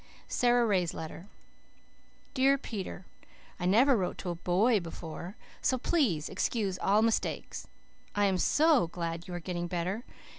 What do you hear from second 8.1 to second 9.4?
I am SO glad you are